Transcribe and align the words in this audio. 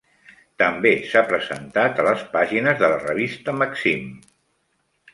També 0.63 0.93
s'ha 1.11 1.23
presentat 1.33 2.03
a 2.05 2.07
les 2.09 2.25
pàgines 2.33 2.83
de 2.83 2.93
la 2.95 3.01
revista 3.07 3.57
Maxim. 3.63 4.13